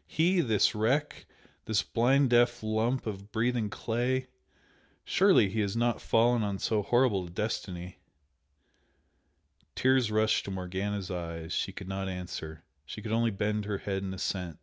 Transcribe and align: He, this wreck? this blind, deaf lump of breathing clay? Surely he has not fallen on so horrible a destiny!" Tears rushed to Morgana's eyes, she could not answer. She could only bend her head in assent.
He, 0.20 0.42
this 0.42 0.74
wreck? 0.74 1.24
this 1.64 1.82
blind, 1.82 2.28
deaf 2.28 2.62
lump 2.62 3.06
of 3.06 3.32
breathing 3.32 3.70
clay? 3.70 4.26
Surely 5.04 5.48
he 5.48 5.60
has 5.60 5.74
not 5.74 6.02
fallen 6.02 6.42
on 6.42 6.58
so 6.58 6.82
horrible 6.82 7.26
a 7.26 7.30
destiny!" 7.30 7.96
Tears 9.74 10.10
rushed 10.10 10.44
to 10.44 10.50
Morgana's 10.50 11.10
eyes, 11.10 11.54
she 11.54 11.72
could 11.72 11.88
not 11.88 12.10
answer. 12.10 12.62
She 12.84 13.00
could 13.00 13.12
only 13.12 13.30
bend 13.30 13.64
her 13.64 13.78
head 13.78 14.02
in 14.02 14.12
assent. 14.12 14.58